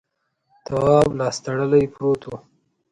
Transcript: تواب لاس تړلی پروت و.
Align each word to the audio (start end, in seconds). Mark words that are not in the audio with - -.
تواب 0.65 1.09
لاس 1.19 1.35
تړلی 1.43 1.83
پروت 1.93 2.21
و. 2.27 2.31